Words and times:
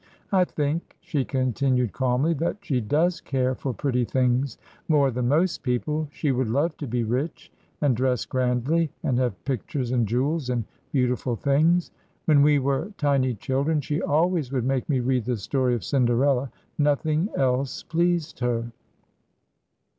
I 0.31 0.45
think," 0.45 0.97
she 0.99 1.23
continued, 1.23 1.93
calmly, 1.93 2.33
"that 2.33 2.57
she 2.61 2.81
does 2.81 3.21
care 3.21 3.53
for 3.53 3.71
pretty 3.71 4.03
things 4.03 4.57
more 4.87 5.11
than 5.11 5.27
most 5.27 5.61
people, 5.61 6.07
she 6.11 6.31
would 6.31 6.49
love 6.49 6.75
to 6.77 6.87
be 6.87 7.03
rich, 7.03 7.51
and 7.81 7.95
dress 7.95 8.25
grandly, 8.25 8.89
and 9.03 9.19
have 9.19 9.45
pictures 9.45 9.91
and 9.91 10.07
jewels 10.07 10.49
and 10.49 10.63
beautiful 10.91 11.35
things. 11.35 11.91
When 12.25 12.41
we 12.41 12.57
were 12.57 12.91
tiny 12.97 13.35
children 13.35 13.79
she 13.79 14.01
always 14.01 14.51
would 14.51 14.65
make 14.65 14.89
me 14.89 15.01
read 15.01 15.25
the 15.25 15.37
story 15.37 15.75
of 15.75 15.83
Cinderella; 15.83 16.51
nothing 16.79 17.29
else 17.37 17.83
pleased 17.83 18.39
her." 18.39 18.71